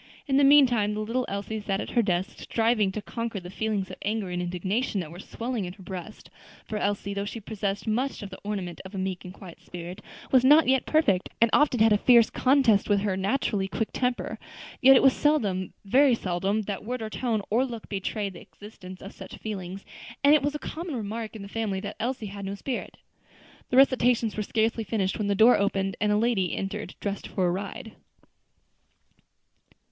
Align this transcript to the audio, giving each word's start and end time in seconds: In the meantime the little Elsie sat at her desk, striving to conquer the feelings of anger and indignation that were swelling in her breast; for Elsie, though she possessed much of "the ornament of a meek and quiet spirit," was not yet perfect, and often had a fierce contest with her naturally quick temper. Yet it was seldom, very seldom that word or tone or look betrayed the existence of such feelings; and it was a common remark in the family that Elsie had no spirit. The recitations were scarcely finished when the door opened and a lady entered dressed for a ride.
In 0.25 0.37
the 0.37 0.43
meantime 0.43 0.95
the 0.95 0.99
little 1.01 1.27
Elsie 1.29 1.59
sat 1.61 1.79
at 1.79 1.91
her 1.91 2.01
desk, 2.01 2.39
striving 2.39 2.91
to 2.91 3.03
conquer 3.03 3.39
the 3.39 3.51
feelings 3.51 3.91
of 3.91 3.97
anger 4.01 4.31
and 4.31 4.41
indignation 4.41 4.99
that 4.99 5.11
were 5.11 5.19
swelling 5.19 5.65
in 5.65 5.73
her 5.73 5.83
breast; 5.83 6.31
for 6.65 6.79
Elsie, 6.79 7.13
though 7.13 7.23
she 7.23 7.39
possessed 7.39 7.85
much 7.85 8.23
of 8.23 8.31
"the 8.31 8.39
ornament 8.43 8.81
of 8.83 8.95
a 8.95 8.97
meek 8.97 9.23
and 9.23 9.31
quiet 9.31 9.61
spirit," 9.61 10.01
was 10.31 10.43
not 10.43 10.67
yet 10.67 10.87
perfect, 10.87 11.29
and 11.39 11.51
often 11.53 11.79
had 11.79 11.93
a 11.93 11.99
fierce 11.99 12.31
contest 12.31 12.89
with 12.89 13.01
her 13.01 13.15
naturally 13.15 13.67
quick 13.67 13.89
temper. 13.93 14.39
Yet 14.81 14.95
it 14.95 15.03
was 15.03 15.13
seldom, 15.13 15.71
very 15.85 16.15
seldom 16.15 16.63
that 16.63 16.83
word 16.83 17.03
or 17.03 17.09
tone 17.11 17.43
or 17.51 17.63
look 17.63 17.87
betrayed 17.87 18.33
the 18.33 18.41
existence 18.41 19.03
of 19.03 19.13
such 19.13 19.37
feelings; 19.37 19.85
and 20.23 20.33
it 20.33 20.41
was 20.41 20.55
a 20.55 20.57
common 20.57 20.95
remark 20.95 21.35
in 21.35 21.43
the 21.43 21.47
family 21.47 21.79
that 21.81 21.97
Elsie 21.99 22.25
had 22.25 22.43
no 22.45 22.55
spirit. 22.55 22.97
The 23.69 23.77
recitations 23.77 24.35
were 24.35 24.41
scarcely 24.41 24.83
finished 24.83 25.19
when 25.19 25.27
the 25.27 25.35
door 25.35 25.59
opened 25.59 25.95
and 26.01 26.11
a 26.11 26.17
lady 26.17 26.55
entered 26.55 26.95
dressed 27.01 27.27
for 27.27 27.45
a 27.45 27.51
ride. 27.51 27.91